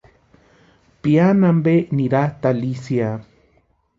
[1.01, 3.09] Piani ampe niratʼi Alicia.